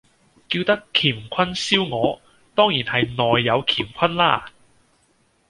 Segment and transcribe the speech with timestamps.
[0.49, 2.21] 叫得乾坤燒鵝，
[2.55, 4.51] 當然係內有乾坤啦